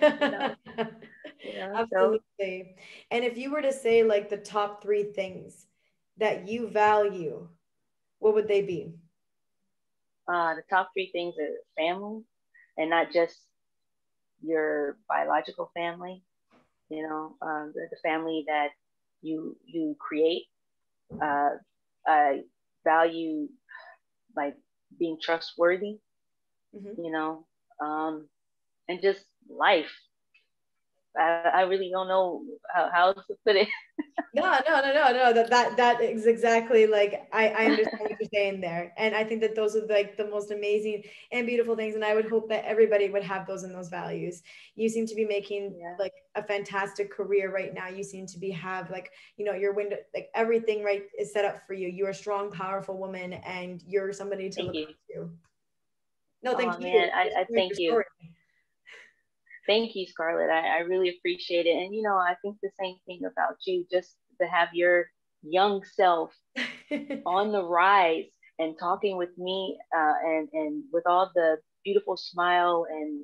[1.60, 1.76] know?
[1.76, 2.22] Absolutely.
[2.40, 2.84] So.
[3.12, 5.66] And if you were to say like the top three things
[6.18, 7.48] that you value,
[8.20, 8.94] what would they be?
[10.28, 12.22] Uh, the top three things are family
[12.78, 13.38] and not just
[14.44, 16.22] your biological family,
[16.90, 18.70] you know, um, the, the, family that
[19.22, 20.44] you you create.
[21.22, 21.52] Uh,
[22.06, 22.42] I
[22.84, 23.48] value
[24.36, 24.56] like
[25.00, 26.00] being trustworthy,
[26.76, 27.02] mm-hmm.
[27.02, 27.46] you know,
[27.80, 28.28] um,
[28.88, 29.92] and just life,
[31.18, 32.42] I, I really don't know
[32.74, 33.68] how, how to put it.
[34.34, 35.34] no, no, no, no, no.
[35.34, 38.94] That that that is exactly like I, I understand what you're saying there.
[38.98, 41.96] And I think that those are like the most amazing and beautiful things.
[41.96, 44.42] And I would hope that everybody would have those and those values.
[44.76, 45.96] You seem to be making yeah.
[46.00, 47.88] like a fantastic career right now.
[47.90, 51.46] You seem to be have like, you know, your window like everything right is set
[51.46, 51.88] up for you.
[51.88, 54.84] You're a strong, powerful woman and you're somebody to thank look you.
[54.84, 55.32] up to.
[56.44, 56.94] No, thank oh, you.
[56.94, 57.92] Man, I, I thank you.
[57.92, 58.06] Story.
[59.68, 60.50] Thank you, Scarlett.
[60.50, 61.76] I, I really appreciate it.
[61.76, 65.08] And, you know, I think the same thing about you, just to have your
[65.44, 66.32] young self
[67.26, 68.26] on the rise
[68.60, 73.24] and talking with me uh, and, and with all the beautiful smile and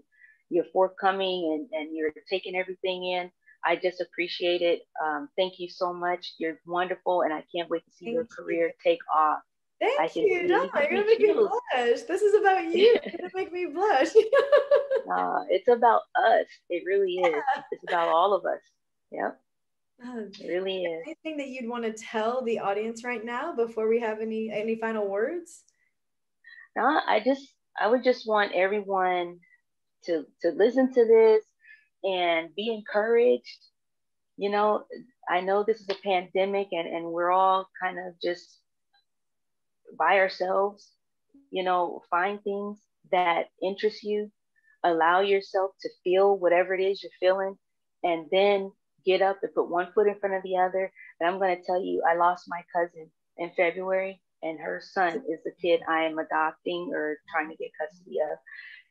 [0.50, 3.32] you're forthcoming and, and you're taking everything in.
[3.66, 4.82] I just appreciate it.
[5.04, 6.34] Um, thank you so much.
[6.40, 8.74] You're wonderful, and I can't wait to see thank your career you.
[8.84, 9.40] take off.
[9.80, 10.48] Thank I you.
[10.48, 12.02] No, you're gonna make me blush.
[12.02, 13.00] This is about you.
[13.04, 14.10] You're gonna make me blush.
[14.10, 16.46] uh, it's about us.
[16.70, 17.32] It really is.
[17.32, 17.64] Yeah.
[17.72, 18.62] It's about all of us.
[19.12, 19.40] Yep.
[20.02, 21.04] Um, it really is.
[21.06, 24.78] Anything that you'd want to tell the audience right now before we have any any
[24.78, 25.64] final words?
[26.78, 27.46] No, I just
[27.78, 29.40] I would just want everyone
[30.06, 31.44] to to listen to this
[32.06, 33.60] and be encouraged.
[34.38, 34.86] You know,
[35.30, 38.60] I know this is a pandemic and, and we're all kind of just
[39.98, 40.92] by ourselves,
[41.52, 42.80] you know, find things
[43.12, 44.32] that interest you,
[44.84, 47.58] allow yourself to feel whatever it is you're feeling,
[48.04, 48.72] and then
[49.06, 50.92] get up and put one foot in front of the other.
[51.20, 55.24] And I'm going to tell you, I lost my cousin in February, and her son
[55.30, 58.38] is the kid I am adopting or trying to get custody of.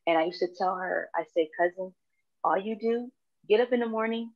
[0.07, 1.93] And I used to tell her, I say, cousin,
[2.43, 3.11] all you do,
[3.49, 4.33] get up in the morning,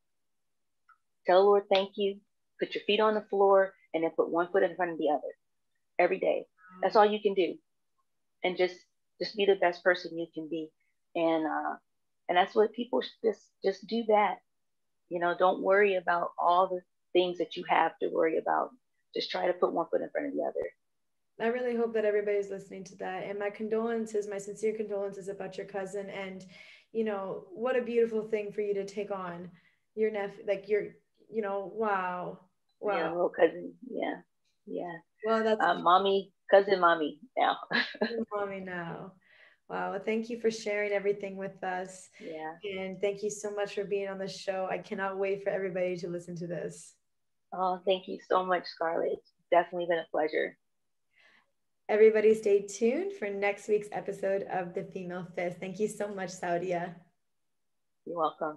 [1.27, 2.19] tell the Lord thank you,
[2.59, 5.11] put your feet on the floor, and then put one foot in front of the
[5.11, 5.33] other
[5.99, 6.47] every day.
[6.83, 7.55] That's all you can do.
[8.45, 8.77] And just
[9.21, 10.71] just be the best person you can be.
[11.15, 11.77] And uh
[12.29, 14.37] and that's what people just just do that.
[15.09, 16.81] You know, don't worry about all the
[17.13, 18.71] things that you have to worry about.
[19.15, 20.69] Just try to put one foot in front of the other.
[21.41, 23.25] I really hope that everybody's listening to that.
[23.25, 26.09] And my condolences, my sincere condolences about your cousin.
[26.11, 26.45] And,
[26.93, 29.51] you know, what a beautiful thing for you to take on
[29.95, 30.89] your nephew, like your,
[31.31, 32.39] you know, wow.
[32.81, 32.97] Wow.
[32.97, 33.75] Yeah, little cousin.
[33.91, 34.15] Yeah.
[34.67, 34.93] Yeah.
[35.27, 37.57] Well, that's um, mommy cousin mommy now.
[38.35, 39.13] mommy now.
[39.69, 39.99] Wow.
[40.05, 42.11] Thank you for sharing everything with us.
[42.21, 42.53] Yeah.
[42.79, 44.69] And thank you so much for being on the show.
[44.71, 46.95] I cannot wait for everybody to listen to this.
[47.55, 49.13] Oh, thank you so much, Scarlett.
[49.13, 50.57] It's definitely been a pleasure.
[51.89, 55.59] Everybody stay tuned for next week's episode of The Female Fist.
[55.59, 56.95] Thank you so much, Saudia.
[58.07, 58.51] You're welcome.